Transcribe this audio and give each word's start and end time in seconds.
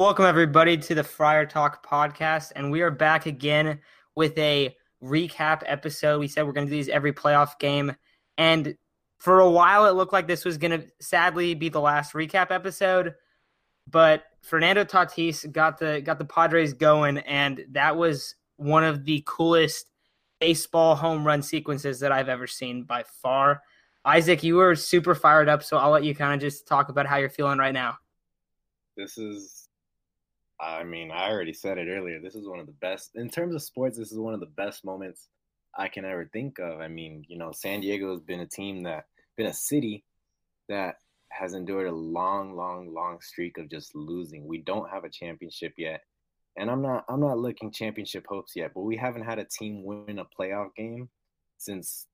Welcome, 0.00 0.24
everybody, 0.24 0.78
to 0.78 0.94
the 0.94 1.04
Friar 1.04 1.44
Talk 1.44 1.86
podcast. 1.86 2.52
And 2.56 2.72
we 2.72 2.80
are 2.80 2.90
back 2.90 3.26
again 3.26 3.80
with 4.14 4.38
a 4.38 4.74
recap 5.04 5.62
episode. 5.66 6.20
We 6.20 6.26
said 6.26 6.46
we're 6.46 6.54
going 6.54 6.66
to 6.66 6.70
do 6.70 6.76
these 6.76 6.88
every 6.88 7.12
playoff 7.12 7.58
game. 7.58 7.94
And 8.38 8.76
for 9.18 9.40
a 9.40 9.50
while, 9.50 9.84
it 9.84 9.90
looked 9.90 10.14
like 10.14 10.26
this 10.26 10.46
was 10.46 10.56
going 10.56 10.70
to 10.70 10.86
sadly 11.02 11.52
be 11.52 11.68
the 11.68 11.82
last 11.82 12.14
recap 12.14 12.50
episode. 12.50 13.14
But 13.90 14.22
Fernando 14.40 14.84
Tatis 14.84 15.52
got 15.52 15.76
the 15.76 16.00
got 16.00 16.16
the 16.16 16.24
Padres 16.24 16.72
going, 16.72 17.18
and 17.18 17.66
that 17.72 17.94
was 17.94 18.36
one 18.56 18.84
of 18.84 19.04
the 19.04 19.22
coolest 19.26 19.84
baseball 20.40 20.94
home 20.94 21.26
run 21.26 21.42
sequences 21.42 22.00
that 22.00 22.10
I've 22.10 22.30
ever 22.30 22.46
seen 22.46 22.84
by 22.84 23.04
far. 23.20 23.60
Isaac, 24.06 24.42
you 24.42 24.54
were 24.56 24.76
super 24.76 25.14
fired 25.14 25.50
up, 25.50 25.62
so 25.62 25.76
I'll 25.76 25.90
let 25.90 26.04
you 26.04 26.14
kind 26.14 26.32
of 26.32 26.40
just 26.40 26.66
talk 26.66 26.88
about 26.88 27.04
how 27.04 27.18
you're 27.18 27.28
feeling 27.28 27.58
right 27.58 27.74
now. 27.74 27.98
This 28.96 29.18
is 29.18 29.59
I 30.60 30.84
mean, 30.84 31.10
I 31.10 31.30
already 31.30 31.54
said 31.54 31.78
it 31.78 31.88
earlier. 31.88 32.20
This 32.20 32.34
is 32.34 32.46
one 32.46 32.60
of 32.60 32.66
the 32.66 32.72
best 32.72 33.12
in 33.14 33.30
terms 33.30 33.54
of 33.54 33.62
sports. 33.62 33.96
This 33.96 34.12
is 34.12 34.18
one 34.18 34.34
of 34.34 34.40
the 34.40 34.46
best 34.46 34.84
moments 34.84 35.28
I 35.76 35.88
can 35.88 36.04
ever 36.04 36.28
think 36.32 36.58
of. 36.58 36.80
I 36.80 36.88
mean, 36.88 37.24
you 37.28 37.38
know, 37.38 37.50
San 37.52 37.80
Diego 37.80 38.10
has 38.12 38.20
been 38.20 38.40
a 38.40 38.46
team 38.46 38.82
that 38.82 39.06
been 39.36 39.46
a 39.46 39.54
city 39.54 40.04
that 40.68 40.96
has 41.30 41.54
endured 41.54 41.86
a 41.86 41.92
long, 41.92 42.56
long, 42.56 42.92
long 42.92 43.20
streak 43.20 43.56
of 43.56 43.70
just 43.70 43.94
losing. 43.94 44.46
We 44.46 44.58
don't 44.58 44.90
have 44.90 45.04
a 45.04 45.10
championship 45.10 45.74
yet. 45.78 46.02
And 46.58 46.70
I'm 46.70 46.82
not 46.82 47.04
I'm 47.08 47.20
not 47.20 47.38
looking 47.38 47.70
championship 47.70 48.26
hopes 48.28 48.52
yet, 48.54 48.72
but 48.74 48.82
we 48.82 48.96
haven't 48.96 49.24
had 49.24 49.38
a 49.38 49.44
team 49.44 49.84
win 49.84 50.18
a 50.18 50.24
playoff 50.24 50.74
game 50.74 51.08
since 51.58 52.06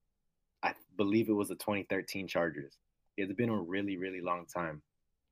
I 0.63 0.75
believe 0.97 1.29
it 1.29 1.33
was 1.33 1.49
the 1.49 1.55
2013 1.57 2.29
Chargers. 2.29 2.77
It's 3.17 3.33
been 3.33 3.49
a 3.49 3.61
really, 3.61 3.97
really 3.97 4.21
long 4.21 4.47
time. 4.47 4.83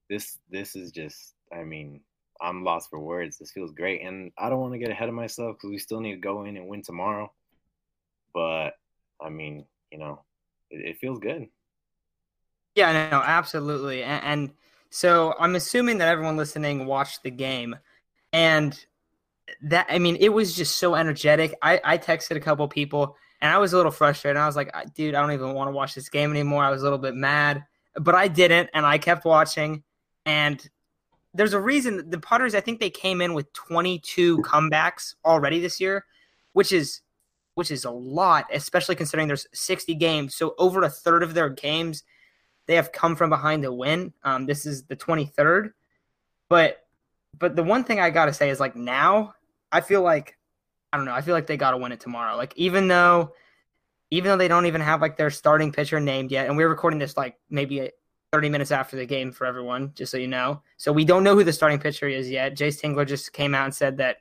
This 0.09 0.39
this 0.51 0.75
is 0.75 0.91
just 0.91 1.35
I 1.53 1.65
mean, 1.65 2.01
I'm 2.41 2.65
lost 2.65 2.91
for 2.91 2.99
words. 2.99 3.39
This 3.39 3.53
feels 3.53 3.73
great, 3.73 4.03
and 4.03 4.33
I 4.39 4.49
don't 4.49 4.61
want 4.61 4.73
to 4.73 4.79
get 4.79 4.91
ahead 4.91 5.09
of 5.09 5.15
myself 5.15 5.57
because 5.57 5.71
we 5.71 5.79
still 5.79 6.01
need 6.01 6.13
to 6.13 6.19
go 6.19 6.45
in 6.45 6.57
and 6.57 6.69
win 6.69 6.83
tomorrow. 6.83 7.33
But 8.33 8.71
I 9.21 9.31
mean, 9.31 9.67
you 9.91 9.99
know, 9.99 10.23
it, 10.71 10.91
it 10.91 10.99
feels 10.99 11.19
good. 11.19 11.49
Yeah, 12.75 13.09
no, 13.11 13.23
absolutely, 13.25 14.03
and, 14.03 14.25
and 14.25 14.51
so 14.91 15.35
I'm 15.39 15.55
assuming 15.55 15.99
that 15.99 16.09
everyone 16.09 16.37
listening 16.37 16.87
watched 16.87 17.23
the 17.23 17.31
game, 17.31 17.77
and 18.33 18.79
that 19.63 19.87
I 19.89 19.99
mean, 19.99 20.17
it 20.19 20.31
was 20.31 20.57
just 20.57 20.77
so 20.77 20.95
energetic. 20.95 21.55
I 21.63 21.81
I 21.85 21.99
texted 21.99 22.37
a 22.37 22.41
couple 22.41 22.67
people, 22.69 23.17
and 23.41 23.53
I 23.53 23.59
was 23.59 23.73
a 23.73 23.77
little 23.77 23.93
frustrated. 23.93 24.37
I 24.37 24.47
was 24.47 24.57
like, 24.57 24.73
dude, 24.95 25.15
I 25.15 25.21
don't 25.21 25.33
even 25.33 25.55
want 25.55 25.69
to 25.69 25.73
watch 25.73 25.95
this 25.95 26.09
game 26.09 26.31
anymore. 26.31 26.65
I 26.65 26.71
was 26.71 26.83
a 26.83 26.85
little 26.85 26.99
bit 26.99 27.15
mad, 27.15 27.65
but 27.95 28.15
I 28.15 28.27
didn't, 28.27 28.71
and 28.75 28.85
I 28.85 28.99
kept 28.99 29.25
watching, 29.25 29.85
and 30.27 30.65
there's 31.35 31.53
a 31.53 31.61
reason 31.61 32.09
the 32.09 32.21
Padres. 32.21 32.55
I 32.55 32.61
think 32.61 32.81
they 32.81 32.91
came 32.91 33.21
in 33.21 33.35
with 33.35 33.53
22 33.53 34.39
comebacks 34.39 35.15
already 35.25 35.61
this 35.61 35.81
year, 35.81 36.07
which 36.53 36.73
is 36.73 37.01
which 37.55 37.71
is 37.71 37.85
a 37.85 37.91
lot, 37.91 38.47
especially 38.53 38.97
considering 38.97 39.29
there's 39.29 39.47
60 39.53 39.95
games. 39.95 40.35
So 40.35 40.55
over 40.59 40.83
a 40.83 40.89
third 40.89 41.23
of 41.23 41.35
their 41.35 41.49
games, 41.49 42.03
they 42.67 42.75
have 42.75 42.91
come 42.91 43.15
from 43.15 43.31
behind 43.31 43.63
to 43.63 43.73
win. 43.73 44.13
Um, 44.25 44.47
this 44.47 44.67
is 44.67 44.85
the 44.85 44.97
23rd, 44.97 45.73
but 46.49 46.79
but 47.37 47.57
the 47.57 47.65
one 47.65 47.85
thing 47.85 48.01
I 48.01 48.11
gotta 48.11 48.33
say 48.33 48.49
is 48.51 48.61
like 48.61 48.77
now 48.77 49.35
I 49.73 49.81
feel 49.81 50.03
like 50.03 50.39
I 50.93 50.97
don't 50.97 51.07
know. 51.07 51.15
I 51.15 51.21
feel 51.21 51.35
like 51.35 51.49
they 51.49 51.57
gotta 51.57 51.79
win 51.79 51.93
it 51.93 52.01
tomorrow. 52.01 52.37
Like 52.37 52.55
even 52.57 52.87
though 52.87 53.33
even 54.11 54.31
though 54.31 54.37
they 54.37 54.49
don't 54.49 54.67
even 54.67 54.81
have 54.81 55.01
like 55.01 55.17
their 55.17 55.31
starting 55.31 55.73
pitcher 55.73 55.99
named 55.99 56.31
yet, 56.31 56.47
and 56.47 56.57
we're 56.57 56.69
recording 56.69 57.01
this 57.01 57.17
like 57.17 57.37
maybe 57.51 57.91
30 58.35 58.49
minutes 58.49 58.73
after 58.73 58.97
the 58.97 59.07
game 59.07 59.31
for 59.31 59.47
everyone, 59.47 59.93
just 59.95 60.11
so 60.11 60.19
you 60.19 60.27
know. 60.27 60.61
So 60.77 60.91
we 60.93 61.05
don't 61.05 61.23
know 61.23 61.37
who 61.37 61.45
the 61.45 61.53
starting 61.53 61.79
pitcher 61.79 62.09
is 62.09 62.29
yet. 62.29 62.57
Jayce 62.57 62.83
Tingler 62.83 63.07
just 63.07 63.33
came 63.33 63.55
out 63.55 63.67
and 63.67 63.73
said 63.73 63.99
that 63.99 64.17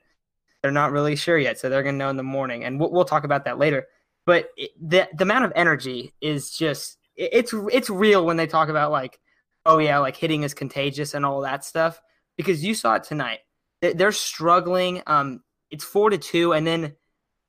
they're 0.62 0.70
not 0.70 0.92
really 0.92 1.16
sure 1.16 1.40
yet, 1.40 1.58
so 1.58 1.68
they're 1.68 1.82
going 1.82 1.96
to 1.96 1.98
know 1.98 2.12
in 2.12 2.16
the 2.18 2.22
morning, 2.22 2.64
and 2.64 2.80
we'll, 2.80 2.92
we'll, 2.92 3.06
talk 3.06 3.24
about 3.24 3.46
that 3.46 3.58
later. 3.58 3.88
But 4.28 4.50
it, 4.56 4.70
the 4.80 5.10
the 5.16 5.24
amount 5.24 5.46
of 5.46 5.54
energy 5.56 6.14
is 6.22 6.56
just 6.56 7.00
it, 7.16 7.30
it's 7.34 7.56
it's 7.72 7.90
real 7.90 8.24
when 8.24 8.38
they 8.38 8.46
talk 8.46 8.70
about 8.70 8.92
like, 8.92 9.20
oh 9.66 9.80
yeah, 9.80 9.98
like 9.98 10.16
hitting 10.16 10.44
is 10.44 10.54
contagious 10.54 11.16
and 11.16 11.26
all 11.26 11.42
that 11.42 11.66
stuff 11.66 12.00
because 12.38 12.64
you 12.64 12.76
saw 12.76 12.94
it 12.94 13.04
tonight. 13.04 13.40
They're 13.82 14.12
struggling. 14.12 15.02
Um, 15.08 15.42
it's 15.72 15.84
four 15.84 16.12
to 16.12 16.20
two, 16.20 16.54
and 16.54 16.68
then 16.68 16.94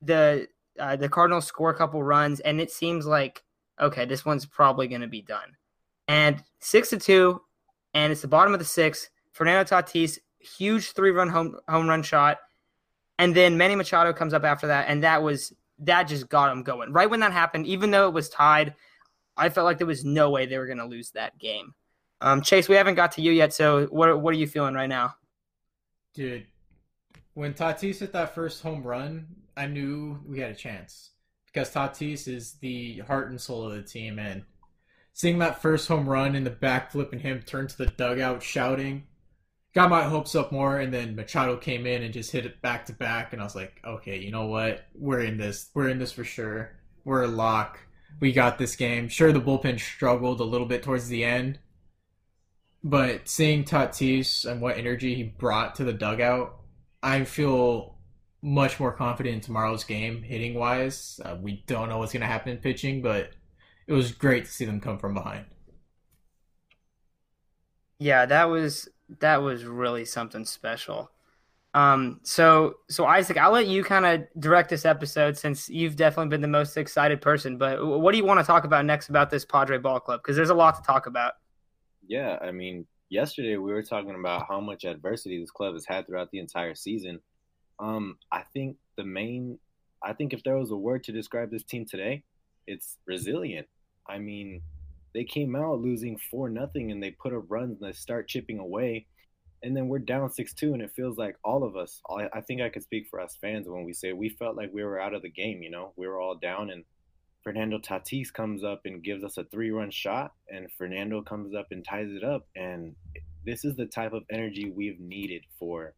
the 0.00 0.48
uh, 0.80 0.96
the 0.96 1.10
Cardinals 1.10 1.44
score 1.44 1.68
a 1.68 1.76
couple 1.76 2.02
runs, 2.02 2.40
and 2.40 2.58
it 2.58 2.70
seems 2.70 3.04
like 3.04 3.44
okay, 3.78 4.06
this 4.06 4.24
one's 4.24 4.46
probably 4.46 4.88
going 4.88 5.02
to 5.02 5.08
be 5.08 5.20
done 5.20 5.56
and 6.08 6.42
six 6.60 6.90
to 6.90 6.98
two, 6.98 7.40
and 7.92 8.12
it's 8.12 8.22
the 8.22 8.28
bottom 8.28 8.52
of 8.52 8.58
the 8.58 8.64
sixth. 8.64 9.08
Fernando 9.32 9.64
Tatis, 9.64 10.18
huge 10.38 10.92
three 10.92 11.10
run 11.10 11.28
home 11.28 11.56
home 11.68 11.88
run 11.88 12.02
shot, 12.02 12.38
and 13.18 13.34
then 13.34 13.56
Manny 13.56 13.74
Machado 13.74 14.12
comes 14.12 14.34
up 14.34 14.44
after 14.44 14.66
that, 14.68 14.86
and 14.88 15.02
that 15.02 15.22
was 15.22 15.52
that 15.80 16.04
just 16.04 16.28
got 16.28 16.52
him 16.52 16.62
going. 16.62 16.92
Right 16.92 17.08
when 17.08 17.20
that 17.20 17.32
happened, 17.32 17.66
even 17.66 17.90
though 17.90 18.08
it 18.08 18.14
was 18.14 18.28
tied, 18.28 18.74
I 19.36 19.48
felt 19.48 19.64
like 19.64 19.78
there 19.78 19.86
was 19.86 20.04
no 20.04 20.30
way 20.30 20.46
they 20.46 20.58
were 20.58 20.66
going 20.66 20.78
to 20.78 20.86
lose 20.86 21.10
that 21.10 21.38
game. 21.38 21.74
Um, 22.20 22.42
Chase, 22.42 22.68
we 22.68 22.76
haven't 22.76 22.94
got 22.94 23.12
to 23.12 23.22
you 23.22 23.32
yet, 23.32 23.52
so 23.52 23.86
what 23.86 24.20
what 24.20 24.34
are 24.34 24.38
you 24.38 24.46
feeling 24.46 24.74
right 24.74 24.88
now? 24.88 25.14
Dude, 26.14 26.46
when 27.34 27.54
Tatis 27.54 27.98
hit 27.98 28.12
that 28.12 28.34
first 28.34 28.62
home 28.62 28.82
run, 28.82 29.26
I 29.56 29.66
knew 29.66 30.20
we 30.26 30.38
had 30.38 30.52
a 30.52 30.54
chance 30.54 31.10
because 31.46 31.72
Tatis 31.72 32.28
is 32.28 32.54
the 32.54 33.00
heart 33.00 33.30
and 33.30 33.40
soul 33.40 33.66
of 33.66 33.74
the 33.74 33.82
team, 33.82 34.18
and 34.18 34.44
seeing 35.14 35.38
that 35.38 35.62
first 35.62 35.88
home 35.88 36.08
run 36.08 36.34
and 36.34 36.44
the 36.44 36.50
backflip 36.50 37.12
and 37.12 37.22
him 37.22 37.40
turn 37.40 37.66
to 37.66 37.78
the 37.78 37.86
dugout 37.86 38.42
shouting 38.42 39.04
got 39.74 39.90
my 39.90 40.04
hopes 40.04 40.34
up 40.34 40.52
more 40.52 40.78
and 40.78 40.94
then 40.94 41.16
Machado 41.16 41.56
came 41.56 41.84
in 41.84 42.02
and 42.02 42.14
just 42.14 42.30
hit 42.30 42.46
it 42.46 42.62
back 42.62 42.86
to 42.86 42.92
back 42.92 43.32
and 43.32 43.42
I 43.42 43.44
was 43.44 43.56
like, 43.56 43.80
okay, 43.84 44.18
you 44.18 44.30
know 44.30 44.46
what? 44.46 44.86
We're 44.94 45.20
in 45.20 45.36
this. 45.36 45.70
We're 45.74 45.88
in 45.88 45.98
this 45.98 46.12
for 46.12 46.24
sure. 46.24 46.76
We're 47.04 47.24
a 47.24 47.28
lock. 47.28 47.80
We 48.20 48.32
got 48.32 48.56
this 48.56 48.76
game. 48.76 49.08
Sure 49.08 49.32
the 49.32 49.40
bullpen 49.40 49.80
struggled 49.80 50.40
a 50.40 50.44
little 50.44 50.66
bit 50.66 50.84
towards 50.84 51.08
the 51.08 51.24
end. 51.24 51.58
But 52.84 53.28
seeing 53.28 53.64
Tatis 53.64 54.44
and 54.48 54.60
what 54.60 54.78
energy 54.78 55.14
he 55.14 55.24
brought 55.24 55.74
to 55.76 55.84
the 55.84 55.92
dugout, 55.92 56.60
I 57.02 57.24
feel 57.24 57.96
much 58.42 58.78
more 58.78 58.92
confident 58.92 59.34
in 59.36 59.40
tomorrow's 59.40 59.84
game 59.84 60.22
hitting 60.22 60.54
wise. 60.54 61.18
Uh, 61.24 61.36
we 61.40 61.64
don't 61.66 61.88
know 61.88 61.98
what's 61.98 62.12
going 62.12 62.20
to 62.20 62.26
happen 62.26 62.52
in 62.52 62.58
pitching, 62.58 63.02
but 63.02 63.30
it 63.86 63.92
was 63.92 64.12
great 64.12 64.44
to 64.46 64.50
see 64.50 64.64
them 64.64 64.80
come 64.80 64.98
from 64.98 65.14
behind. 65.14 65.46
Yeah, 67.98 68.26
that 68.26 68.44
was 68.44 68.88
that 69.20 69.42
was 69.42 69.64
really 69.64 70.04
something 70.04 70.44
special. 70.44 71.10
Um, 71.74 72.20
so 72.22 72.76
so 72.88 73.04
Isaac, 73.06 73.36
I'll 73.36 73.52
let 73.52 73.66
you 73.66 73.82
kind 73.82 74.06
of 74.06 74.40
direct 74.40 74.70
this 74.70 74.84
episode 74.84 75.36
since 75.36 75.68
you've 75.68 75.96
definitely 75.96 76.30
been 76.30 76.40
the 76.40 76.48
most 76.48 76.76
excited 76.76 77.20
person. 77.20 77.58
But 77.58 77.84
what 77.84 78.12
do 78.12 78.18
you 78.18 78.24
want 78.24 78.40
to 78.40 78.46
talk 78.46 78.64
about 78.64 78.84
next 78.84 79.08
about 79.08 79.30
this 79.30 79.44
Padre 79.44 79.78
Ball 79.78 80.00
Club? 80.00 80.20
Because 80.22 80.36
there's 80.36 80.50
a 80.50 80.54
lot 80.54 80.76
to 80.76 80.82
talk 80.82 81.06
about. 81.06 81.34
Yeah, 82.06 82.38
I 82.40 82.52
mean, 82.52 82.86
yesterday 83.08 83.56
we 83.56 83.72
were 83.72 83.82
talking 83.82 84.14
about 84.14 84.46
how 84.48 84.60
much 84.60 84.84
adversity 84.84 85.40
this 85.40 85.50
club 85.50 85.74
has 85.74 85.84
had 85.86 86.06
throughout 86.06 86.30
the 86.30 86.38
entire 86.38 86.74
season. 86.74 87.20
Um, 87.80 88.18
I 88.30 88.42
think 88.52 88.76
the 88.96 89.04
main, 89.04 89.58
I 90.02 90.12
think 90.12 90.32
if 90.32 90.42
there 90.44 90.56
was 90.56 90.70
a 90.70 90.76
word 90.76 91.02
to 91.04 91.12
describe 91.12 91.50
this 91.50 91.64
team 91.64 91.86
today, 91.86 92.22
it's 92.66 92.98
resilient. 93.06 93.66
I 94.08 94.18
mean, 94.18 94.62
they 95.14 95.24
came 95.24 95.54
out 95.54 95.80
losing 95.80 96.18
four 96.30 96.48
nothing 96.48 96.90
and 96.90 97.02
they 97.02 97.12
put 97.12 97.32
a 97.32 97.38
run 97.38 97.64
and 97.64 97.78
they 97.80 97.92
start 97.92 98.28
chipping 98.28 98.58
away. 98.58 99.06
And 99.62 99.74
then 99.74 99.88
we're 99.88 100.00
down 100.00 100.30
six 100.30 100.52
two, 100.52 100.74
and 100.74 100.82
it 100.82 100.92
feels 100.94 101.16
like 101.16 101.36
all 101.42 101.64
of 101.64 101.74
us. 101.74 102.02
I 102.34 102.42
think 102.42 102.60
I 102.60 102.68
could 102.68 102.82
speak 102.82 103.06
for 103.08 103.18
us 103.18 103.38
fans 103.40 103.66
when 103.66 103.84
we 103.84 103.94
say 103.94 104.12
we 104.12 104.28
felt 104.28 104.56
like 104.56 104.70
we 104.74 104.84
were 104.84 105.00
out 105.00 105.14
of 105.14 105.22
the 105.22 105.30
game. 105.30 105.62
You 105.62 105.70
know, 105.70 105.94
we 105.96 106.06
were 106.06 106.20
all 106.20 106.34
down, 106.34 106.68
and 106.68 106.84
Fernando 107.42 107.78
Tatis 107.78 108.30
comes 108.30 108.62
up 108.62 108.82
and 108.84 109.02
gives 109.02 109.24
us 109.24 109.38
a 109.38 109.44
three 109.44 109.70
run 109.70 109.90
shot, 109.90 110.32
and 110.50 110.70
Fernando 110.76 111.22
comes 111.22 111.54
up 111.54 111.68
and 111.70 111.82
ties 111.82 112.10
it 112.10 112.22
up. 112.22 112.46
And 112.56 112.94
this 113.46 113.64
is 113.64 113.74
the 113.74 113.86
type 113.86 114.12
of 114.12 114.24
energy 114.30 114.70
we've 114.70 115.00
needed 115.00 115.42
for 115.58 115.94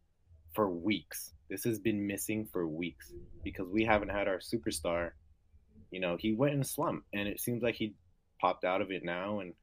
for 0.53 0.69
weeks. 0.69 1.33
This 1.49 1.63
has 1.65 1.77
been 1.77 2.07
missing 2.07 2.47
for 2.51 2.67
weeks 2.67 3.11
because 3.43 3.67
we 3.69 3.83
haven't 3.83 4.09
had 4.09 4.29
our 4.29 4.39
superstar 4.39 5.11
you 5.91 5.99
know, 5.99 6.17
he 6.17 6.33
went 6.33 6.53
in 6.53 6.61
a 6.61 6.65
slump, 6.65 7.03
and 7.13 7.27
it 7.27 7.39
seems 7.39 7.63
like 7.63 7.75
he 7.75 7.93
popped 8.39 8.63
out 8.63 8.81
of 8.81 8.91
it 8.91 9.03
now, 9.03 9.39
and 9.39 9.53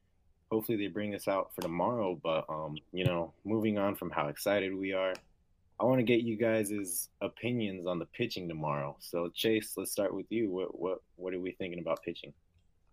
hopefully 0.50 0.78
they 0.78 0.88
bring 0.88 1.10
this 1.10 1.28
out 1.28 1.54
for 1.54 1.62
tomorrow. 1.62 2.18
But 2.22 2.44
um, 2.48 2.76
you 2.92 3.04
know, 3.04 3.32
moving 3.44 3.78
on 3.78 3.94
from 3.94 4.10
how 4.10 4.28
excited 4.28 4.74
we 4.74 4.92
are, 4.92 5.14
I 5.80 5.84
want 5.84 5.98
to 5.98 6.04
get 6.04 6.22
you 6.22 6.36
guys' 6.36 7.08
opinions 7.20 7.86
on 7.86 7.98
the 7.98 8.06
pitching 8.06 8.48
tomorrow. 8.48 8.96
So 9.00 9.30
Chase, 9.34 9.74
let's 9.76 9.92
start 9.92 10.14
with 10.14 10.26
you. 10.30 10.50
What 10.50 10.78
what 10.78 11.02
what 11.16 11.34
are 11.34 11.40
we 11.40 11.52
thinking 11.52 11.80
about 11.80 12.02
pitching? 12.02 12.32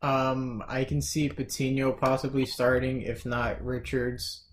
Um, 0.01 0.63
I 0.68 0.84
can 0.84 1.01
see 1.01 1.30
Patino 1.30 1.92
possibly 1.92 2.45
starting, 2.45 3.04
if 3.04 3.25
not 3.25 3.63
Richards. 3.63 4.45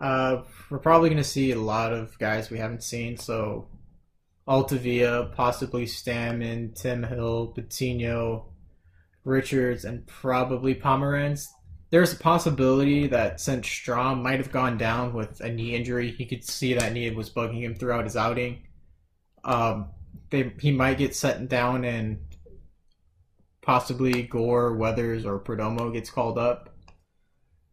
Uh, 0.00 0.42
we're 0.70 0.78
probably 0.78 1.10
going 1.10 1.22
to 1.22 1.28
see 1.28 1.50
a 1.50 1.60
lot 1.60 1.92
of 1.92 2.18
guys 2.18 2.48
we 2.48 2.56
haven't 2.56 2.82
seen, 2.82 3.18
so 3.18 3.68
Altavilla, 4.48 5.26
possibly 5.34 5.86
Stammen, 5.86 6.74
Tim 6.74 7.02
Hill, 7.02 7.48
Patino, 7.48 8.52
Richards, 9.24 9.84
and 9.84 10.06
probably 10.06 10.74
Pomeranz. 10.74 11.46
there's 11.90 12.12
a 12.12 12.16
possibility 12.16 13.06
that 13.08 13.40
since 13.40 13.66
Strahm 13.66 14.22
might 14.22 14.38
have 14.38 14.52
gone 14.52 14.78
down 14.78 15.12
with 15.12 15.40
a 15.40 15.50
knee 15.50 15.74
injury, 15.74 16.10
he 16.10 16.24
could 16.24 16.44
see 16.44 16.74
that 16.74 16.92
knee 16.92 17.10
was 17.10 17.30
bugging 17.30 17.62
him 17.62 17.74
throughout 17.74 18.04
his 18.04 18.16
outing. 18.16 18.62
Um, 19.44 19.90
they, 20.30 20.52
he 20.60 20.70
might 20.70 20.98
get 20.98 21.14
set 21.14 21.48
down 21.48 21.84
and 21.84 22.20
possibly 23.60 24.22
Gore, 24.22 24.76
Weathers, 24.76 25.26
or 25.26 25.40
Perdomo 25.40 25.92
gets 25.92 26.10
called 26.10 26.38
up. 26.38 26.76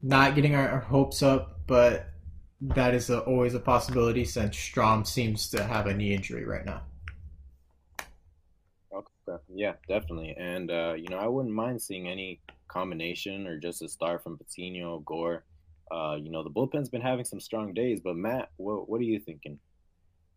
Not 0.02 0.36
getting 0.36 0.56
our 0.56 0.80
hopes 0.80 1.24
up, 1.24 1.62
but 1.68 2.10
that 2.62 2.94
is 2.94 3.10
a, 3.10 3.20
always 3.22 3.54
a 3.54 3.60
possibility 3.60 4.26
since 4.26 4.56
Strahm 4.56 5.06
seems 5.06 5.50
to 5.52 5.64
have 5.64 5.88
a 5.88 5.94
knee 5.94 6.14
injury 6.14 6.46
right 6.46 6.66
now. 6.66 6.82
Okay. 8.94 9.42
Yeah, 9.54 9.74
definitely. 9.88 10.36
And 10.38 10.72
uh, 10.72 10.94
you 10.98 11.10
know, 11.10 11.18
I 11.18 11.28
wouldn't 11.28 11.54
mind 11.54 11.82
seeing 11.82 12.08
any 12.08 12.40
combination 12.68 13.46
or 13.48 13.60
just 13.60 13.82
a 13.82 13.90
start 13.90 14.24
from 14.24 14.38
Patino, 14.38 15.00
Gore. 15.00 15.44
Uh, 15.92 16.16
you 16.20 16.32
know, 16.32 16.44
the 16.44 16.50
bullpen's 16.50 16.90
been 16.90 17.02
having 17.02 17.26
some 17.26 17.40
strong 17.40 17.74
days, 17.74 18.02
but 18.02 18.16
Matt, 18.16 18.50
what 18.58 18.90
what 18.90 19.00
are 19.00 19.06
you 19.06 19.20
thinking? 19.20 19.60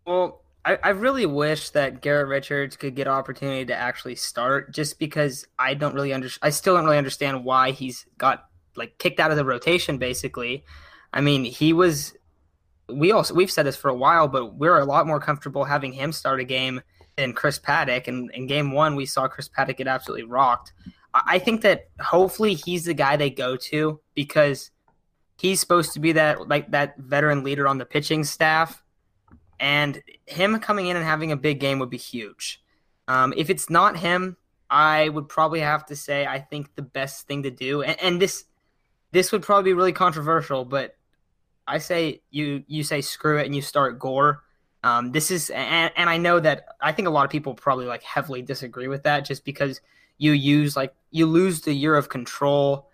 Well, 0.07 0.43
I, 0.65 0.79
I 0.83 0.89
really 0.91 1.27
wish 1.27 1.71
that 1.71 2.03
Garrett 2.03 2.29
Richards 2.29 2.77
could 2.77 2.95
get 2.95 3.09
opportunity 3.09 3.65
to 3.67 3.75
actually 3.75 4.17
start, 4.17 4.73
just 4.73 4.99
because 4.99 5.47
I 5.59 5.75
don't 5.75 5.95
really 5.95 6.13
under 6.13 6.29
I 6.43 6.51
still 6.51 6.75
don't 6.75 6.85
really 6.85 6.99
understand 6.99 7.45
why 7.45 7.71
he's 7.71 8.07
got 8.19 8.47
like 8.77 8.99
kicked 8.99 9.21
out 9.21 9.31
of 9.31 9.37
the 9.37 9.45
rotation. 9.45 9.99
Basically, 9.99 10.65
I 11.13 11.21
mean, 11.21 11.45
he 11.45 11.73
was. 11.73 12.15
We 12.89 13.13
also 13.13 13.35
we've 13.35 13.51
said 13.51 13.67
this 13.67 13.77
for 13.77 13.89
a 13.89 13.95
while, 13.95 14.27
but 14.27 14.55
we're 14.55 14.79
a 14.79 14.85
lot 14.85 15.07
more 15.07 15.21
comfortable 15.21 15.65
having 15.65 15.93
him 15.93 16.13
start 16.13 16.41
a 16.41 16.45
game 16.45 16.83
than 17.17 17.33
Chris 17.33 17.59
Paddack. 17.59 18.09
And 18.09 18.31
in 18.33 18.47
game 18.47 18.73
one, 18.73 18.97
we 18.97 19.07
saw 19.07 19.29
Chris 19.29 19.49
Paddack 19.49 19.77
get 19.77 19.87
absolutely 19.87 20.25
rocked. 20.25 20.73
I 21.13 21.39
think 21.39 21.63
that 21.63 21.89
hopefully 22.01 22.55
he's 22.55 22.85
the 22.85 22.95
guy 22.95 23.17
they 23.17 23.31
go 23.31 23.57
to 23.57 24.01
because 24.15 24.71
he's 25.39 25.59
supposed 25.59 25.93
to 25.95 26.01
be 26.01 26.13
that 26.13 26.49
like 26.49 26.71
that 26.71 26.97
veteran 26.99 27.43
leader 27.43 27.67
on 27.67 27.79
the 27.79 27.85
pitching 27.85 28.25
staff, 28.25 28.83
and 29.59 30.03
him 30.27 30.59
coming 30.61 30.87
in 30.87 30.97
and 30.97 31.05
having 31.05 31.33
a 31.33 31.37
big 31.37 31.61
game 31.61 31.79
would 31.81 31.91
be 31.91 31.97
huge. 31.97 32.63
Um, 33.09 33.35
if 33.37 33.51
it's 33.51 33.69
not 33.69 33.97
him, 33.97 34.37
I 34.69 35.09
would 35.09 35.29
probably 35.29 35.61
have 35.61 35.87
to 35.87 35.97
say 35.97 36.27
I 36.27 36.39
think 36.39 36.75
the 36.77 36.83
best 36.83 37.27
thing 37.27 37.43
to 37.43 37.51
do, 37.51 37.83
and, 37.83 38.01
and 38.01 38.23
this 38.23 38.45
this 39.11 39.33
would 39.33 39.43
probably 39.43 39.71
be 39.71 39.75
really 39.75 39.93
controversial, 39.93 40.65
but 40.65 40.97
I 41.71 41.79
say 41.79 42.21
you 42.31 42.65
you 42.67 42.83
say 42.83 43.01
screw 43.01 43.39
it 43.39 43.47
and 43.47 43.55
you 43.55 43.63
start 43.63 43.99
Gore. 43.99 44.43
Um, 44.83 45.13
this 45.13 45.31
is 45.31 45.51
and, 45.51 45.93
and 45.97 46.11
I 46.11 46.17
know 46.17 46.41
that 46.41 46.67
I 46.81 46.91
think 46.91 47.07
a 47.07 47.11
lot 47.13 47.25
of 47.25 47.31
people 47.31 47.55
probably 47.55 47.87
like 47.87 48.03
heavily 48.03 48.43
disagree 48.43 48.89
with 48.89 49.05
that 49.05 49.25
just 49.25 49.45
because 49.45 49.81
you 50.19 50.33
use 50.33 50.77
like 50.77 50.93
you 51.13 51.27
lose 51.27 51.61
the 51.61 51.73
year 51.73 51.95
of 51.95 52.09
control. 52.09 52.89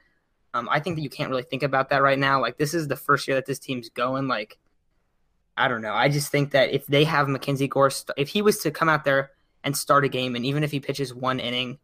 Um, 0.52 0.68
I 0.70 0.80
think 0.80 0.96
that 0.96 1.02
you 1.02 1.08
can't 1.08 1.30
really 1.30 1.42
think 1.42 1.62
about 1.62 1.88
that 1.88 2.02
right 2.02 2.18
now. 2.18 2.40
Like 2.40 2.58
this 2.58 2.74
is 2.74 2.86
the 2.86 2.96
first 2.96 3.26
year 3.26 3.36
that 3.36 3.46
this 3.46 3.58
team's 3.58 3.88
going. 3.88 4.28
Like 4.28 4.58
I 5.56 5.68
don't 5.68 5.80
know. 5.80 5.94
I 5.94 6.10
just 6.10 6.30
think 6.30 6.50
that 6.50 6.70
if 6.72 6.86
they 6.86 7.04
have 7.04 7.28
Mackenzie 7.28 7.68
Gore, 7.68 7.90
if 8.18 8.28
he 8.28 8.42
was 8.42 8.58
to 8.58 8.70
come 8.70 8.90
out 8.90 9.04
there 9.04 9.30
and 9.64 9.74
start 9.74 10.04
a 10.04 10.08
game, 10.08 10.36
and 10.36 10.44
even 10.44 10.62
if 10.62 10.70
he 10.70 10.80
pitches 10.80 11.14
one 11.14 11.40
inning, 11.40 11.78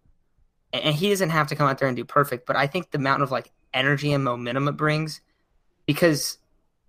and 0.75 0.95
he 0.95 1.09
doesn't 1.09 1.31
have 1.31 1.47
to 1.47 1.57
come 1.57 1.69
out 1.69 1.79
there 1.79 1.89
and 1.89 1.97
do 1.97 2.05
perfect, 2.05 2.47
but 2.47 2.57
I 2.57 2.67
think 2.67 2.91
the 2.91 2.99
amount 2.99 3.23
of 3.23 3.31
like 3.31 3.51
energy 3.73 4.13
and 4.13 4.23
momentum 4.23 4.69
it 4.69 4.73
brings, 4.73 5.23
because 5.87 6.39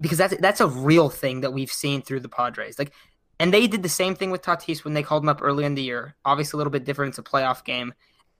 because 0.01 0.17
that's 0.17 0.35
that's 0.37 0.61
a 0.61 0.67
real 0.67 1.09
thing 1.09 1.41
that 1.41 1.53
we've 1.53 1.71
seen 1.71 2.01
through 2.01 2.21
the 2.21 2.29
Padres. 2.29 2.77
Like, 2.77 2.93
and 3.39 3.53
they 3.53 3.67
did 3.67 3.83
the 3.83 3.89
same 3.89 4.15
thing 4.15 4.31
with 4.31 4.41
Tatis 4.41 4.83
when 4.83 4.93
they 4.93 5.03
called 5.03 5.23
him 5.23 5.29
up 5.29 5.41
early 5.41 5.65
in 5.65 5.75
the 5.75 5.83
year. 5.83 6.15
Obviously, 6.25 6.57
a 6.57 6.59
little 6.59 6.71
bit 6.71 6.85
different. 6.85 7.09
It's 7.09 7.19
a 7.19 7.23
playoff 7.23 7.63
game, 7.63 7.93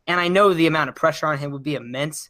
and 0.07 0.19
I 0.19 0.27
know 0.27 0.53
the 0.53 0.67
amount 0.67 0.89
of 0.89 0.95
pressure 0.95 1.27
on 1.27 1.37
him 1.37 1.51
would 1.51 1.63
be 1.63 1.75
immense. 1.75 2.29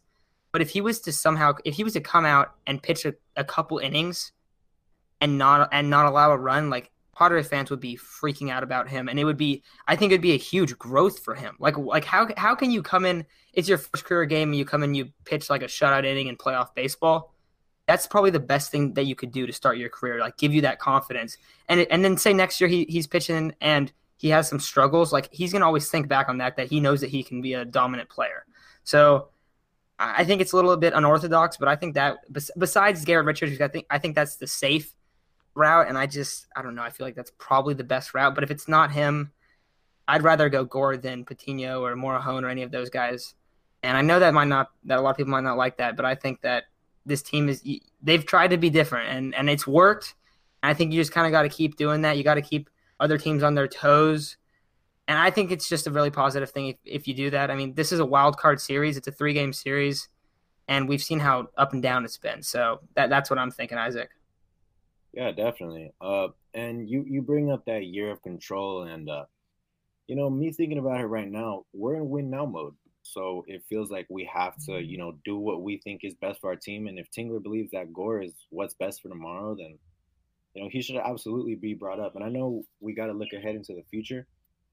But 0.52 0.62
if 0.62 0.70
he 0.70 0.82
was 0.82 1.00
to 1.02 1.12
somehow, 1.12 1.54
if 1.66 1.76
he 1.76 1.84
was 1.84 1.94
to 1.94 2.02
come 2.02 2.26
out 2.26 2.54
and 2.68 2.82
pitch 2.82 3.06
a, 3.06 3.16
a 3.36 3.44
couple 3.44 3.80
innings 3.80 4.32
and 5.20 5.38
not 5.38 5.70
and 5.72 5.90
not 5.90 6.06
allow 6.06 6.32
a 6.32 6.38
run, 6.38 6.70
like 6.70 6.92
Padres 7.16 7.48
fans 7.48 7.70
would 7.70 7.80
be 7.80 7.98
freaking 7.98 8.52
out 8.52 8.64
about 8.64 8.88
him, 8.88 9.08
and 9.08 9.20
it 9.20 9.24
would 9.24 9.38
be, 9.38 9.64
I 9.88 9.96
think, 9.96 10.12
it'd 10.12 10.22
be 10.22 10.34
a 10.34 10.38
huge 10.38 10.78
growth 10.78 11.20
for 11.20 11.36
him. 11.36 11.56
Like, 11.60 11.78
like 11.78 12.06
how 12.06 12.28
how 12.38 12.54
can 12.56 12.70
you 12.72 12.84
come 12.84 13.06
in? 13.06 13.26
It's 13.54 13.68
your 13.68 13.78
first 13.78 14.06
career 14.06 14.26
game, 14.26 14.50
and 14.50 14.58
you 14.58 14.66
come 14.66 14.84
in, 14.84 14.94
you 14.94 15.10
pitch 15.26 15.50
like 15.50 15.62
a 15.62 15.66
shutout 15.66 16.06
inning 16.06 16.28
in 16.28 16.38
playoff 16.38 16.76
baseball. 16.76 17.33
That's 17.88 18.08
probably 18.08 18.32
the 18.32 18.40
best 18.40 18.72
thing 18.72 18.94
that 18.94 19.06
you 19.06 19.16
could 19.16 19.32
do 19.32 19.46
to 19.46 19.54
start 19.54 19.78
your 19.78 19.90
career, 19.90 20.20
like 20.20 20.38
give 20.38 20.54
you 20.54 20.62
that 20.62 20.80
confidence, 20.80 21.38
and 21.68 21.82
and 21.82 22.04
then 22.04 22.18
say 22.18 22.34
next 22.34 22.62
year 22.62 22.70
he, 22.70 22.86
he's 22.88 23.08
pitching 23.08 23.54
and 23.60 23.92
he 24.18 24.30
has 24.30 24.48
some 24.48 24.60
struggles, 24.60 25.12
like 25.12 25.28
he's 25.34 25.52
gonna 25.52 25.66
always 25.66 25.90
think 25.90 26.08
back 26.08 26.30
on 26.30 26.38
that 26.38 26.56
that 26.56 26.70
he 26.70 26.80
knows 26.80 27.02
that 27.02 27.10
he 27.10 27.24
can 27.24 27.42
be 27.42 27.54
a 27.54 27.66
dominant 27.66 28.10
player. 28.10 28.46
So 28.84 29.28
I 30.00 30.26
think 30.26 30.42
it's 30.42 30.54
a 30.54 30.56
little 30.56 30.76
bit 30.76 30.94
unorthodox, 30.94 31.58
but 31.58 31.68
I 31.68 31.76
think 31.76 31.96
that 31.96 32.18
besides 32.58 33.06
Garrett 33.06 33.26
Richards, 33.26 33.60
I 33.62 33.68
think 33.68 33.86
I 33.90 34.00
think 34.00 34.16
that's 34.16 34.38
the 34.38 34.48
safe 34.48 34.94
route, 35.56 35.88
and 35.88 35.98
I 35.98 36.08
just 36.08 36.48
I 36.56 36.62
don't 36.62 36.76
know. 36.76 36.84
I 36.84 36.90
feel 36.90 37.06
like 37.06 37.16
that's 37.16 37.32
probably 37.38 37.74
the 37.74 37.84
best 37.84 38.14
route. 38.14 38.36
But 38.36 38.44
if 38.44 38.52
it's 38.52 38.68
not 38.68 38.92
him, 38.92 39.32
I'd 40.08 40.24
rather 40.24 40.50
go 40.50 40.66
Gore 40.66 40.98
than 40.98 41.26
Patino 41.26 41.84
or 41.84 41.96
Morejon 41.96 42.44
or 42.44 42.50
any 42.50 42.64
of 42.64 42.72
those 42.72 42.90
guys. 42.90 43.36
And 43.84 43.98
I 43.98 44.02
know 44.02 44.20
that 44.20 44.34
might 44.34 44.48
not 44.48 44.72
that 44.86 45.00
a 45.00 45.02
lot 45.02 45.12
of 45.12 45.18
people 45.18 45.32
might 45.32 45.44
not 45.44 45.58
like 45.58 45.78
that, 45.78 45.96
but 45.96 46.06
I 46.06 46.16
think 46.16 46.42
that 46.42 46.66
this 47.06 47.22
team 47.22 47.50
is 47.50 47.64
they've 48.02 48.26
tried 48.26 48.50
to 48.50 48.58
be 48.58 48.70
different 48.70 49.10
and 49.10 49.36
and 49.36 49.50
it's 49.50 49.68
worked. 49.68 50.16
And 50.62 50.70
I 50.70 50.74
think 50.74 50.94
you 50.94 51.02
just 51.02 51.12
kind 51.12 51.28
of 51.28 51.32
got 51.32 51.44
to 51.44 51.50
keep 51.50 51.76
doing 51.76 52.02
that. 52.04 52.18
You 52.18 52.24
got 52.24 52.36
to 52.36 52.42
keep 52.42 52.70
other 53.00 53.18
teams 53.18 53.44
on 53.44 53.56
their 53.56 53.68
toes. 53.68 54.38
And 55.08 55.18
I 55.18 55.30
think 55.30 55.52
it's 55.52 55.68
just 55.68 55.88
a 55.88 55.92
really 55.92 56.10
positive 56.10 56.52
thing 56.52 56.68
if, 56.68 56.78
if 56.86 57.08
you 57.08 57.14
do 57.14 57.30
that. 57.32 57.52
I 57.52 57.56
mean, 57.56 57.74
this 57.74 57.92
is 57.92 58.00
a 58.00 58.06
wild 58.06 58.38
card 58.38 58.62
series. 58.62 58.96
It's 58.96 59.08
a 59.08 59.12
three 59.12 59.34
game 59.34 59.52
series, 59.52 60.08
and 60.70 60.88
we've 60.88 61.04
seen 61.04 61.20
how 61.20 61.50
up 61.58 61.74
and 61.74 61.84
down 61.84 62.06
it's 62.06 62.18
been. 62.18 62.42
So 62.42 62.80
that 62.96 63.10
that's 63.10 63.30
what 63.30 63.38
I'm 63.38 63.52
thinking, 63.52 63.78
Isaac. 63.78 64.10
Yeah, 65.12 65.32
definitely. 65.32 65.92
Uh, 66.00 66.30
and 66.54 66.90
you 66.90 67.04
you 67.06 67.22
bring 67.22 67.52
up 67.52 67.66
that 67.66 67.86
year 67.86 68.12
of 68.12 68.22
control, 68.22 68.84
and 68.84 69.10
uh, 69.10 69.26
you 70.08 70.16
know, 70.16 70.30
me 70.30 70.54
thinking 70.54 70.78
about 70.78 71.02
it 71.02 71.06
right 71.06 71.30
now, 71.30 71.66
we're 71.74 71.96
in 71.96 72.10
win 72.10 72.30
now 72.30 72.46
mode. 72.46 72.76
So 73.04 73.44
it 73.48 73.64
feels 73.70 73.92
like 73.92 74.08
we 74.10 74.30
have 74.34 74.56
to, 74.66 74.82
you 74.82 74.98
know, 74.98 75.18
do 75.24 75.38
what 75.38 75.62
we 75.62 75.78
think 75.78 76.02
is 76.04 76.16
best 76.16 76.42
for 76.42 76.50
our 76.50 76.56
team. 76.56 76.88
And 76.88 76.98
if 76.98 77.12
Tingler 77.12 77.44
believes 77.44 77.72
that 77.72 77.94
Gore 77.94 78.22
is 78.22 78.34
what's 78.50 78.74
best 78.74 79.02
for 79.02 79.10
tomorrow, 79.10 79.56
then 79.56 79.78
you 80.54 80.64
know, 80.64 80.70
he 80.72 80.82
should 80.82 80.98
absolutely 80.98 81.56
be 81.56 81.74
brought 81.74 82.00
up. 82.00 82.16
And 82.16 82.24
I 82.24 82.30
know 82.30 82.64
we 82.80 82.94
got 82.94 83.08
to 83.08 83.14
look 83.14 83.34
ahead 83.34 83.56
into 83.56 83.74
the 83.74 83.84
future, 83.90 84.28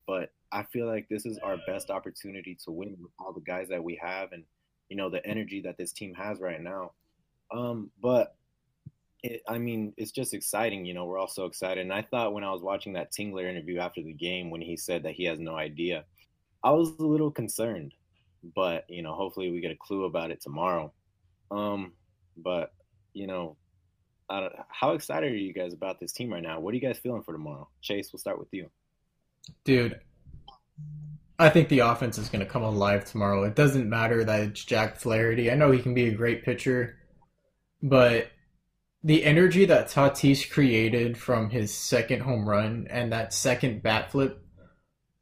but 0.07 0.31
I 0.53 0.63
feel 0.65 0.87
like 0.87 1.09
this 1.09 1.27
is 1.27 1.39
our 1.39 1.57
best 1.67 1.91
opportunity 1.91 2.57
to 2.65 2.71
win 2.71 2.97
with 3.01 3.13
all 3.19 3.33
the 3.33 3.41
guys 3.41 3.69
that 3.69 3.83
we 3.83 3.99
have 4.03 4.33
and, 4.33 4.45
you 4.89 4.97
know, 4.97 5.09
the 5.09 5.25
energy 5.27 5.61
that 5.63 5.79
this 5.79 5.93
team 5.93 6.15
has 6.15 6.41
right 6.41 6.61
now. 6.61 6.93
Um, 7.53 7.91
but 8.03 8.37
it, 9.23 9.43
I 9.49 9.59
mean, 9.59 9.93
it's 9.97 10.13
just 10.13 10.35
exciting. 10.35 10.85
You 10.85 10.95
know, 10.95 11.07
we're 11.07 11.19
all 11.19 11.29
so 11.29 11.47
excited. 11.47 11.81
And 11.81 11.93
I 11.93 12.03
thought 12.03 12.33
when 12.35 12.45
I 12.45 12.53
was 12.53 12.63
watching 12.63 12.93
that 12.95 13.13
Tingler 13.13 13.49
interview 13.49 13.79
after 13.79 14.03
the 14.03 14.13
game, 14.13 14.51
when 14.51 14.61
he 14.61 14.77
said 14.77 15.03
that 15.05 15.15
he 15.15 15.25
has 15.25 15.39
no 15.39 15.57
idea, 15.57 16.05
I 16.63 16.73
was 16.73 16.91
a 16.99 17.07
little 17.07 17.31
concerned. 17.31 17.95
But 18.43 18.85
you 18.89 19.03
know, 19.03 19.15
hopefully 19.15 19.51
we 19.51 19.61
get 19.61 19.71
a 19.71 19.77
clue 19.77 20.05
about 20.05 20.31
it 20.31 20.41
tomorrow. 20.41 20.93
Um, 21.51 21.93
but 22.37 22.73
you 23.13 23.27
know, 23.27 23.57
how 24.69 24.93
excited 24.93 25.33
are 25.33 25.37
you 25.37 25.53
guys 25.53 25.73
about 25.73 26.01
this 26.01 26.13
team 26.13 26.33
right 26.33 26.43
now? 26.43 26.61
What 26.61 26.73
are 26.73 26.77
you 26.77 26.81
guys 26.81 26.99
feeling 26.99 27.23
for 27.23 27.33
tomorrow? 27.33 27.69
Chase, 27.81 28.13
we'll 28.13 28.21
start 28.21 28.39
with 28.39 28.49
you. 28.53 28.71
Dude, 29.65 29.99
I 31.39 31.49
think 31.49 31.69
the 31.69 31.81
offense 31.81 32.19
is 32.19 32.29
going 32.29 32.45
to 32.45 32.51
come 32.51 32.63
alive 32.63 33.05
tomorrow. 33.05 33.43
It 33.45 33.57
doesn't 33.57 33.89
matter 33.89 34.25
that 34.25 34.41
it's 34.41 34.65
Jack 34.65 34.97
Flaherty. 34.97 35.51
I 35.51 35.55
know 35.55 35.71
he 35.71 35.83
can 35.83 35.95
be 35.95 36.07
a 36.07 36.15
great 36.15 36.45
pitcher, 36.45 36.99
but 37.83 38.31
the 39.03 39.25
energy 39.25 39.65
that 39.65 39.89
Tatis 39.89 40.49
created 40.49 41.17
from 41.17 41.51
his 41.51 41.75
second 41.75 42.21
home 42.21 42.49
run 42.49 42.87
and 42.91 43.13
that 43.13 43.33
second 43.33 43.83
bat 43.83 44.13
flip 44.13 44.45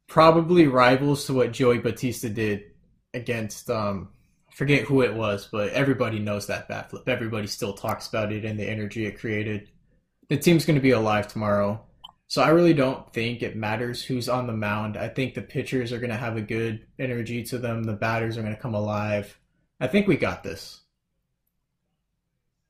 probably 0.07 0.67
rivals 0.67 1.25
to 1.25 1.33
what 1.33 1.53
Joey 1.53 1.77
Bautista 1.77 2.29
did 2.29 2.63
against 3.13 3.69
um, 3.69 4.09
forget 4.51 4.83
who 4.83 5.01
it 5.01 5.13
was, 5.13 5.47
but 5.51 5.69
everybody 5.69 6.19
knows 6.19 6.47
that 6.47 6.67
bat 6.67 6.89
flip. 6.89 7.07
Everybody 7.07 7.47
still 7.47 7.73
talks 7.73 8.07
about 8.07 8.31
it 8.31 8.45
and 8.45 8.59
the 8.59 8.69
energy 8.69 9.05
it 9.05 9.19
created. 9.19 9.69
The 10.27 10.37
team's 10.37 10.65
going 10.65 10.75
to 10.75 10.81
be 10.81 10.91
alive 10.91 11.27
tomorrow. 11.27 11.85
So 12.27 12.43
I 12.43 12.49
really 12.49 12.75
don't 12.75 13.11
think 13.11 13.41
it 13.41 13.55
matters 13.55 14.03
who's 14.03 14.29
on 14.29 14.45
the 14.45 14.53
mound. 14.53 14.97
I 14.97 15.07
think 15.07 15.33
the 15.33 15.41
pitchers 15.41 15.91
are 15.91 15.97
going 15.97 16.11
to 16.11 16.15
have 16.15 16.37
a 16.37 16.41
good 16.41 16.85
energy 16.99 17.43
to 17.45 17.57
them. 17.57 17.83
The 17.83 17.93
batters 17.93 18.37
are 18.37 18.43
going 18.43 18.55
to 18.55 18.61
come 18.61 18.75
alive. 18.75 19.39
I 19.79 19.87
think 19.87 20.07
we 20.07 20.15
got 20.15 20.43
this. 20.43 20.81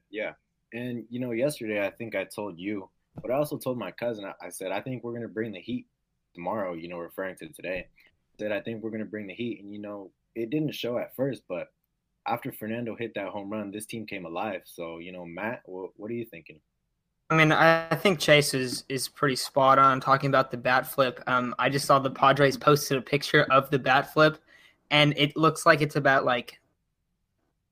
Yeah. 0.09 0.33
And, 0.71 1.05
you 1.09 1.19
know, 1.19 1.31
yesterday 1.31 1.85
I 1.85 1.89
think 1.89 2.15
I 2.15 2.23
told 2.23 2.57
you, 2.57 2.89
but 3.21 3.31
I 3.31 3.35
also 3.35 3.57
told 3.57 3.77
my 3.77 3.91
cousin, 3.91 4.31
I 4.41 4.49
said, 4.49 4.71
I 4.71 4.79
think 4.79 5.03
we're 5.03 5.11
going 5.11 5.23
to 5.23 5.27
bring 5.27 5.51
the 5.51 5.59
heat 5.59 5.87
tomorrow, 6.33 6.73
you 6.73 6.87
know, 6.87 6.97
referring 6.97 7.35
to 7.37 7.49
today. 7.49 7.87
I 7.89 8.35
said, 8.37 8.51
I 8.53 8.61
think 8.61 8.81
we're 8.81 8.91
going 8.91 9.03
to 9.03 9.09
bring 9.09 9.27
the 9.27 9.33
heat. 9.33 9.61
And, 9.61 9.73
you 9.73 9.81
know, 9.81 10.11
it 10.35 10.49
didn't 10.49 10.73
show 10.73 10.97
at 10.97 11.15
first, 11.15 11.43
but 11.47 11.67
after 12.27 12.51
Fernando 12.51 12.95
hit 12.95 13.13
that 13.15 13.29
home 13.29 13.49
run, 13.49 13.71
this 13.71 13.85
team 13.85 14.05
came 14.05 14.25
alive. 14.25 14.61
So, 14.65 14.99
you 14.99 15.11
know, 15.11 15.25
Matt, 15.25 15.61
what, 15.65 15.91
what 15.95 16.11
are 16.11 16.15
you 16.15 16.25
thinking? 16.25 16.59
I 17.31 17.37
mean, 17.37 17.51
I 17.51 17.95
think 17.95 18.17
Chase 18.19 18.55
is 18.55 18.85
is 18.89 19.07
pretty 19.07 19.35
spot 19.35 19.77
on 19.77 20.01
talking 20.01 20.29
about 20.29 20.49
the 20.49 20.57
bat 20.57 20.87
flip. 20.87 21.21
Um, 21.27 21.53
I 21.59 21.69
just 21.69 21.85
saw 21.85 21.99
the 21.99 22.09
Padres 22.09 22.57
posted 22.57 22.97
a 22.97 23.01
picture 23.01 23.43
of 23.51 23.69
the 23.69 23.77
bat 23.77 24.11
flip, 24.11 24.39
and 24.89 25.13
it 25.15 25.37
looks 25.37 25.63
like 25.63 25.81
it's 25.81 25.95
about 25.95 26.25
like 26.25 26.59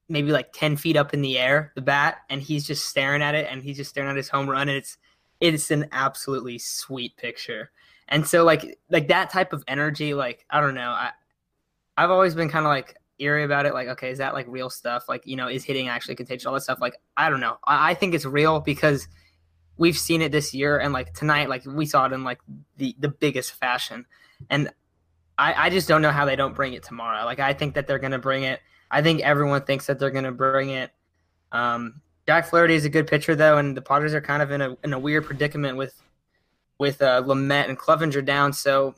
maybe 0.09 0.31
like 0.31 0.53
10 0.53 0.77
feet 0.77 0.95
up 0.95 1.13
in 1.13 1.21
the 1.21 1.37
air, 1.37 1.71
the 1.75 1.81
bat, 1.81 2.19
and 2.29 2.41
he's 2.41 2.65
just 2.65 2.85
staring 2.85 3.21
at 3.21 3.35
it 3.35 3.47
and 3.49 3.61
he's 3.61 3.77
just 3.77 3.89
staring 3.89 4.09
at 4.09 4.15
his 4.15 4.29
home 4.29 4.49
run. 4.49 4.69
And 4.69 4.77
it's, 4.77 4.97
it's 5.39 5.71
an 5.71 5.87
absolutely 5.91 6.57
sweet 6.57 7.15
picture. 7.17 7.71
And 8.07 8.25
so 8.25 8.43
like, 8.43 8.79
like 8.89 9.09
that 9.09 9.29
type 9.29 9.53
of 9.53 9.63
energy, 9.67 10.13
like, 10.13 10.45
I 10.49 10.61
don't 10.61 10.75
know. 10.75 10.91
I, 10.91 11.11
I've 11.97 12.11
always 12.11 12.35
been 12.35 12.49
kind 12.49 12.65
of 12.65 12.69
like 12.69 12.95
eerie 13.19 13.43
about 13.43 13.65
it. 13.65 13.73
Like, 13.73 13.87
okay, 13.89 14.11
is 14.11 14.19
that 14.19 14.33
like 14.33 14.45
real 14.47 14.69
stuff? 14.69 15.09
Like, 15.09 15.25
you 15.25 15.35
know, 15.35 15.47
is 15.47 15.63
hitting 15.63 15.87
actually 15.87 16.15
contagious? 16.15 16.45
All 16.45 16.53
that 16.53 16.61
stuff. 16.61 16.79
Like, 16.79 16.95
I 17.17 17.29
don't 17.29 17.39
know. 17.39 17.57
I, 17.65 17.91
I 17.91 17.93
think 17.93 18.13
it's 18.13 18.25
real 18.25 18.59
because 18.59 19.07
we've 19.77 19.97
seen 19.97 20.21
it 20.21 20.31
this 20.31 20.53
year 20.53 20.77
and 20.77 20.93
like 20.93 21.13
tonight, 21.13 21.49
like 21.49 21.65
we 21.65 21.85
saw 21.85 22.05
it 22.05 22.13
in 22.13 22.23
like 22.23 22.39
the, 22.77 22.95
the 22.99 23.09
biggest 23.09 23.53
fashion. 23.53 24.05
And 24.49 24.69
I, 25.37 25.65
I 25.65 25.69
just 25.69 25.87
don't 25.87 26.01
know 26.01 26.11
how 26.11 26.25
they 26.25 26.35
don't 26.35 26.55
bring 26.55 26.73
it 26.73 26.83
tomorrow. 26.83 27.25
Like, 27.25 27.39
I 27.39 27.53
think 27.53 27.73
that 27.75 27.87
they're 27.87 27.99
going 27.99 28.11
to 28.11 28.19
bring 28.19 28.43
it. 28.43 28.59
I 28.89 29.01
think 29.01 29.21
everyone 29.21 29.63
thinks 29.63 29.87
that 29.87 29.99
they're 29.99 30.11
going 30.11 30.23
to 30.23 30.31
bring 30.31 30.69
it. 30.69 30.91
Um, 31.51 32.01
Jack 32.27 32.47
Flaherty 32.49 32.75
is 32.75 32.85
a 32.85 32.89
good 32.89 33.07
pitcher 33.07 33.35
though, 33.35 33.57
and 33.57 33.75
the 33.75 33.81
Padres 33.81 34.13
are 34.13 34.21
kind 34.21 34.41
of 34.41 34.51
in 34.51 34.61
a 34.61 34.77
in 34.83 34.91
a 34.91 34.99
weird 34.99 35.25
predicament 35.25 35.77
with 35.77 36.01
with 36.77 37.01
uh, 37.01 37.23
Lamet 37.23 37.69
and 37.69 37.79
Clevinger 37.79 38.23
down. 38.23 38.51
So, 38.51 38.95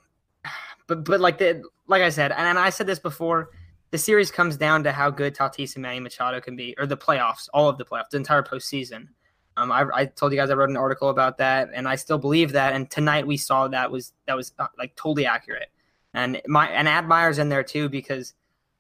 but 0.89 1.05
but 1.05 1.21
like 1.21 1.37
the 1.37 1.63
like 1.87 2.01
I 2.01 2.09
said, 2.09 2.31
and, 2.31 2.41
and 2.41 2.59
I 2.59 2.71
said 2.71 2.87
this 2.87 2.99
before, 2.99 3.51
the 3.91 3.97
series 3.97 4.31
comes 4.31 4.57
down 4.57 4.83
to 4.83 4.91
how 4.91 5.09
good 5.09 5.35
Tatis 5.35 5.75
and 5.75 5.83
Manny 5.83 5.99
Machado 6.01 6.41
can 6.41 6.55
be, 6.55 6.75
or 6.77 6.85
the 6.85 6.97
playoffs, 6.97 7.47
all 7.53 7.69
of 7.69 7.77
the 7.77 7.85
playoffs, 7.85 8.09
the 8.09 8.17
entire 8.17 8.43
postseason. 8.43 9.07
Um, 9.55 9.71
I, 9.71 9.85
I 9.93 10.05
told 10.05 10.31
you 10.31 10.37
guys 10.37 10.49
I 10.49 10.55
wrote 10.55 10.69
an 10.69 10.77
article 10.77 11.09
about 11.09 11.37
that, 11.37 11.69
and 11.73 11.87
I 11.87 11.95
still 11.95 12.17
believe 12.17 12.51
that. 12.53 12.73
And 12.73 12.89
tonight 12.89 13.25
we 13.25 13.37
saw 13.37 13.67
that 13.67 13.91
was 13.91 14.13
that 14.25 14.35
was 14.35 14.51
uh, 14.59 14.67
like 14.77 14.95
totally 14.95 15.25
accurate. 15.25 15.69
And 16.13 16.41
my 16.47 16.67
and 16.67 16.87
add 16.87 17.07
Myers 17.07 17.37
in 17.37 17.49
there 17.49 17.63
too 17.63 17.87
because 17.87 18.33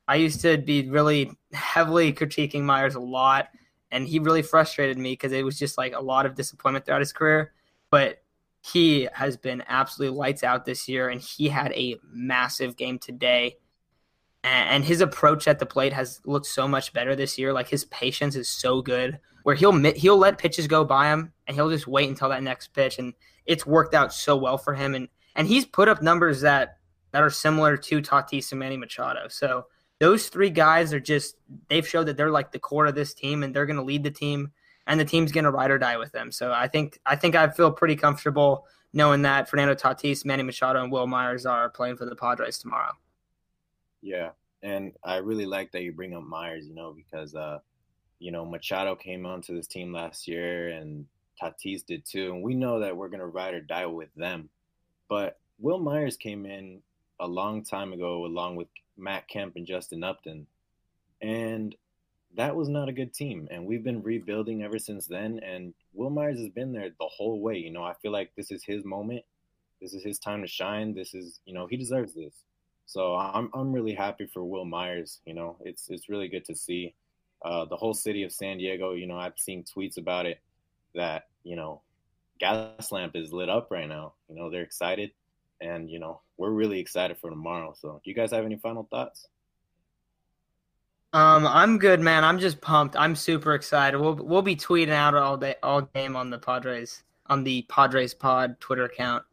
I 0.07 0.15
used 0.15 0.41
to 0.41 0.57
be 0.57 0.89
really 0.89 1.31
heavily 1.53 2.11
critiquing 2.11 2.63
Myers 2.63 2.95
a 2.95 2.99
lot, 2.99 3.49
and 3.91 4.07
he 4.07 4.17
really 4.19 4.41
frustrated 4.41 4.97
me 4.97 5.13
because 5.13 5.31
it 5.31 5.45
was 5.45 5.59
just 5.59 5.77
like 5.77 5.93
a 5.93 6.01
lot 6.01 6.25
of 6.25 6.35
disappointment 6.35 6.85
throughout 6.85 7.01
his 7.01 7.13
career. 7.13 7.53
But 7.91 8.23
he 8.71 9.07
has 9.13 9.37
been 9.37 9.63
absolutely 9.67 10.17
lights 10.17 10.43
out 10.43 10.65
this 10.65 10.87
year, 10.87 11.09
and 11.09 11.21
he 11.21 11.49
had 11.49 11.71
a 11.73 11.97
massive 12.11 12.75
game 12.75 12.99
today. 12.99 13.57
And 14.43 14.85
his 14.85 15.01
approach 15.01 15.47
at 15.47 15.59
the 15.59 15.65
plate 15.65 15.91
has 15.91 16.21
looked 16.25 16.45
so 16.45 16.67
much 16.67 16.93
better 16.93 17.15
this 17.15 17.37
year. 17.37 17.51
Like 17.51 17.67
his 17.67 17.85
patience 17.85 18.35
is 18.35 18.47
so 18.47 18.81
good, 18.81 19.19
where 19.43 19.55
he'll 19.55 19.73
he'll 19.93 20.17
let 20.17 20.37
pitches 20.37 20.67
go 20.67 20.85
by 20.85 21.11
him, 21.11 21.33
and 21.45 21.55
he'll 21.55 21.69
just 21.69 21.87
wait 21.87 22.07
until 22.07 22.29
that 22.29 22.43
next 22.43 22.73
pitch, 22.73 22.99
and 22.99 23.13
it's 23.45 23.65
worked 23.65 23.93
out 23.93 24.13
so 24.13 24.37
well 24.37 24.57
for 24.57 24.73
him. 24.73 24.95
And 24.95 25.09
and 25.35 25.47
he's 25.47 25.65
put 25.65 25.89
up 25.89 26.01
numbers 26.01 26.41
that 26.41 26.77
that 27.11 27.23
are 27.23 27.29
similar 27.29 27.75
to 27.75 28.01
Tatis 28.01 28.51
and 28.51 28.59
Manny 28.59 28.77
Machado. 28.77 29.27
So 29.27 29.65
those 29.99 30.29
three 30.29 30.49
guys 30.49 30.93
are 30.93 30.99
just 30.99 31.35
they've 31.69 31.87
showed 31.87 32.05
that 32.05 32.17
they're 32.17 32.31
like 32.31 32.51
the 32.51 32.59
core 32.59 32.85
of 32.85 32.95
this 32.95 33.13
team 33.13 33.43
and 33.43 33.53
they're 33.53 33.65
going 33.65 33.77
to 33.77 33.83
lead 33.83 34.03
the 34.03 34.11
team 34.11 34.51
and 34.89 34.99
the 34.99 35.05
team's 35.05 35.31
going 35.31 35.45
to 35.45 35.51
ride 35.51 35.71
or 35.71 35.77
die 35.77 35.97
with 35.97 36.11
them. 36.11 36.31
So 36.31 36.51
I 36.51 36.67
think 36.67 36.99
I 37.05 37.15
think 37.15 37.35
I 37.35 37.47
feel 37.47 37.71
pretty 37.71 37.95
comfortable 37.95 38.65
knowing 38.91 39.21
that 39.21 39.47
Fernando 39.47 39.75
Tatis, 39.75 40.25
Manny 40.25 40.43
Machado, 40.43 40.81
and 40.83 40.91
Wil 40.91 41.07
Myers 41.07 41.45
are 41.45 41.69
playing 41.69 41.95
for 41.95 42.05
the 42.05 42.15
Padres 42.15 42.57
tomorrow. 42.57 42.91
Yeah, 44.01 44.31
and 44.63 44.93
I 45.03 45.17
really 45.17 45.45
like 45.45 45.71
that 45.71 45.83
you 45.83 45.93
bring 45.93 46.15
up 46.15 46.23
Myers, 46.23 46.67
you 46.67 46.73
know, 46.73 46.93
because 46.93 47.35
uh, 47.35 47.59
you 48.17 48.31
know 48.31 48.43
Machado 48.43 48.95
came 48.95 49.25
onto 49.25 49.55
this 49.55 49.67
team 49.67 49.93
last 49.93 50.27
year 50.27 50.69
and 50.69 51.05
Tatis 51.41 51.85
did 51.85 52.03
too, 52.03 52.33
and 52.33 52.43
we 52.43 52.55
know 52.55 52.79
that 52.79 52.97
we're 52.97 53.09
going 53.09 53.19
to 53.19 53.27
ride 53.27 53.53
or 53.53 53.61
die 53.61 53.85
with 53.85 54.13
them. 54.15 54.49
But 55.07 55.39
Wil 55.59 55.79
Myers 55.79 56.17
came 56.17 56.47
in 56.47 56.81
a 57.19 57.27
long 57.27 57.63
time 57.63 57.93
ago, 57.93 58.25
along 58.25 58.55
with 58.55 58.67
Matt 58.97 59.27
Kemp 59.27 59.55
and 59.55 59.67
Justin 59.67 60.03
Upton. 60.03 60.47
And 61.21 61.75
that 62.35 62.55
was 62.55 62.69
not 62.69 62.89
a 62.89 62.93
good 62.93 63.13
team. 63.13 63.47
And 63.51 63.65
we've 63.65 63.83
been 63.83 64.01
rebuilding 64.01 64.63
ever 64.63 64.79
since 64.79 65.07
then. 65.07 65.39
And 65.39 65.73
Wil 65.93 66.09
Myers 66.09 66.39
has 66.39 66.49
been 66.49 66.71
there 66.71 66.89
the 66.89 67.07
whole 67.07 67.41
way. 67.41 67.57
You 67.57 67.71
know, 67.71 67.83
I 67.83 67.93
feel 68.01 68.11
like 68.11 68.31
this 68.35 68.51
is 68.51 68.63
his 68.63 68.85
moment. 68.85 69.23
This 69.81 69.93
is 69.93 70.03
his 70.03 70.19
time 70.19 70.41
to 70.41 70.47
shine. 70.47 70.93
This 70.93 71.13
is, 71.13 71.39
you 71.45 71.53
know, 71.53 71.67
he 71.67 71.77
deserves 71.77 72.13
this. 72.13 72.43
So 72.85 73.15
I'm 73.15 73.49
I'm 73.53 73.71
really 73.71 73.93
happy 73.93 74.25
for 74.25 74.43
Wil 74.43 74.65
Myers. 74.65 75.19
You 75.25 75.33
know, 75.35 75.57
it's 75.61 75.89
it's 75.89 76.09
really 76.09 76.27
good 76.27 76.45
to 76.45 76.55
see. 76.55 76.95
Uh, 77.45 77.63
the 77.65 77.77
whole 77.77 77.93
city 77.93 78.23
of 78.23 78.33
San 78.33 78.57
Diego, 78.57 78.93
you 78.93 79.07
know, 79.07 79.17
I've 79.17 79.37
seen 79.37 79.63
tweets 79.63 79.97
about 79.97 80.25
it 80.25 80.41
that, 80.93 81.27
you 81.43 81.55
know, 81.55 81.81
Gaslamp 82.41 83.15
is 83.15 83.31
lit 83.31 83.47
up 83.47 83.71
right 83.71 83.87
now. 83.87 84.13
You 84.27 84.35
know, 84.35 84.49
they're 84.49 84.63
excited 84.63 85.11
and 85.61 85.89
you 85.89 85.99
know 85.99 86.21
we're 86.37 86.51
really 86.51 86.79
excited 86.79 87.17
for 87.17 87.29
tomorrow. 87.29 87.73
So, 87.77 88.01
do 88.03 88.09
you 88.09 88.15
guys 88.15 88.31
have 88.31 88.45
any 88.45 88.57
final 88.57 88.87
thoughts? 88.89 89.27
Um, 91.11 91.47
I'm 91.47 91.79
good, 91.79 91.99
man. 91.99 92.23
I'm 92.23 92.37
just 92.39 92.61
pumped. 92.61 92.95
I'm 92.95 93.15
super 93.15 93.55
excited. 93.55 93.99
We'll 93.99 94.15
we'll 94.15 94.43
be 94.43 94.55
tweeting 94.55 94.89
out 94.89 95.15
all 95.15 95.37
day, 95.37 95.55
all 95.63 95.81
game 95.81 96.15
on 96.15 96.29
the 96.29 96.37
Padres 96.37 97.03
on 97.27 97.43
the 97.43 97.63
Padres 97.63 98.13
Pod 98.13 98.59
Twitter 98.59 98.85
account. 98.85 99.23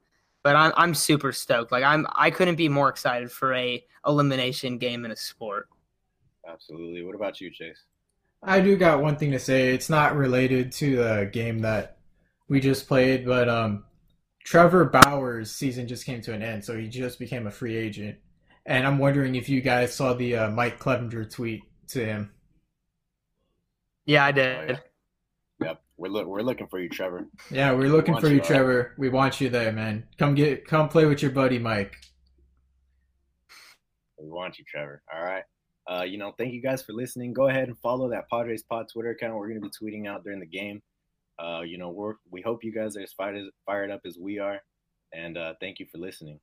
But 0.42 0.56
I'm 0.56 0.73
I'm 0.76 0.95
super 0.95 1.33
stoked. 1.33 1.73
Like 1.73 1.85
I'm 1.85 2.06
I 2.14 2.30
couldn't 2.30 2.56
be 2.56 2.68
more 2.68 2.88
excited 2.88 3.30
for 3.30 3.52
a 3.54 3.85
elimination 4.06 4.78
game 4.78 5.04
in 5.04 5.11
a 5.11 5.16
sport. 5.16 5.68
Absolutely. 6.49 7.02
What 7.04 7.14
about 7.14 7.40
you, 7.40 7.50
Chase? 7.50 7.83
I 8.42 8.61
do 8.61 8.76
got 8.76 9.02
one 9.02 9.16
thing 9.16 9.33
to 9.33 9.38
say. 9.38 9.75
It's 9.75 9.90
not 9.90 10.16
related 10.16 10.73
to 10.73 10.97
the 10.97 11.30
game 11.33 11.59
that 11.61 11.99
we 12.49 12.61
just 12.61 12.87
played, 12.87 13.26
but 13.26 13.49
um, 13.49 13.85
Trevor 14.45 14.85
Bauer's 14.85 15.50
season 15.50 15.88
just 15.88 16.06
came 16.06 16.21
to 16.23 16.33
an 16.33 16.42
end, 16.42 16.64
so 16.64 16.76
he 16.76 16.87
just 16.88 17.18
became 17.18 17.49
a 17.49 17.50
free 17.50 17.76
agent. 17.76 18.16
And 18.66 18.87
I'm 18.87 18.99
wondering 18.99 19.37
if 19.37 19.49
you 19.49 19.61
guys 19.61 19.94
saw 19.94 20.12
the 20.12 20.37
uh, 20.37 20.50
Mike 20.50 20.80
Clevinger 20.80 21.30
tweet 21.30 21.62
to 21.88 22.04
him. 22.04 22.32
Yeah, 24.04 24.25
I 24.25 24.32
did. 24.32 24.58
Oh, 24.58 24.73
yeah. 24.73 24.78
Yep, 25.68 25.82
we're 25.96 26.08
lo- 26.08 26.26
we're 26.26 26.42
looking 26.42 26.66
for 26.66 26.80
you, 26.80 26.88
Trevor. 26.88 27.28
Yeah, 27.50 27.73
we're 27.73 27.88
looking 27.88 28.14
we 28.14 28.20
for 28.20 28.28
you, 28.28 28.37
you 28.37 28.40
Trevor. 28.40 28.94
We 28.99 29.08
want 29.08 29.40
you 29.40 29.49
there, 29.49 29.73
man. 29.73 30.04
Come 30.18 30.35
get, 30.35 30.66
come 30.66 30.88
play 30.88 31.06
with 31.06 31.23
your 31.23 31.30
buddy 31.30 31.58
Mike. 31.58 31.96
We 34.20 34.28
want 34.28 34.58
you, 34.58 34.64
Trevor. 34.68 35.02
All 35.14 35.23
right. 35.23 35.44
Uh, 35.88 36.02
you 36.02 36.18
know, 36.18 36.32
thank 36.37 36.52
you 36.52 36.61
guys 36.61 36.82
for 36.82 36.92
listening. 36.92 37.32
Go 37.32 37.49
ahead 37.49 37.68
and 37.68 37.78
follow 37.78 38.11
that 38.11 38.28
Padres 38.28 38.64
Pod 38.64 38.87
Twitter 38.92 39.11
account. 39.11 39.37
We're 39.37 39.49
going 39.49 39.61
to 39.61 39.68
be 39.68 39.70
tweeting 39.70 40.08
out 40.08 40.25
during 40.25 40.40
the 40.40 40.46
game. 40.46 40.82
Uh, 41.38 41.61
you 41.61 41.78
know, 41.78 41.90
we're, 41.90 42.14
we 42.30 42.42
hope 42.42 42.64
you 42.64 42.73
guys 42.73 42.96
are 42.96 43.02
as 43.02 43.12
fired, 43.12 43.37
as 43.37 43.44
fired 43.64 43.90
up 43.90 44.00
as 44.04 44.18
we 44.18 44.38
are. 44.40 44.61
And 45.12 45.38
uh, 45.38 45.54
thank 45.61 45.78
you 45.78 45.87
for 45.90 45.99
listening. 45.99 46.40